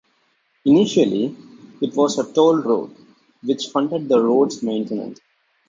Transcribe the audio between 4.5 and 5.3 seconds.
maintenance.